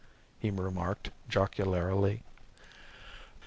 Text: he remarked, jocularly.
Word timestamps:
he 0.39 0.49
remarked, 0.49 1.11
jocularly. 1.29 2.23